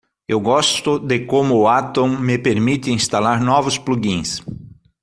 Eu 0.27 0.39
gosto 0.39 0.97
de 0.97 1.25
como 1.27 1.55
o 1.55 1.67
Atom 1.67 2.17
me 2.17 2.35
permite 2.39 2.89
instalar 2.89 3.39
novos 3.39 3.77
plugins. 3.77 4.43